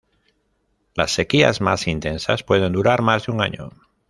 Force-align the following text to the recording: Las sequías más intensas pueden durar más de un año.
Las 0.95 1.11
sequías 1.11 1.61
más 1.61 1.85
intensas 1.85 2.41
pueden 2.41 2.71
durar 2.73 3.03
más 3.03 3.27
de 3.27 3.31
un 3.33 3.41
año. 3.43 3.69